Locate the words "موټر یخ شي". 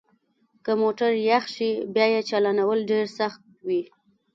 0.81-1.69